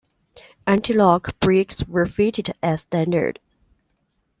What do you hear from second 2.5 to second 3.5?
as standard.